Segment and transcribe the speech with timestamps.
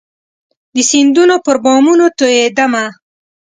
[0.75, 2.85] د سیندونو پر بامونو توئيدمه